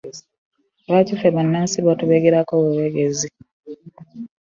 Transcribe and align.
Lwaki 0.85 1.13
ffe 1.17 1.29
bannansi 1.35 1.77
batubegerako 1.87 2.53
bubegezi? 2.63 3.27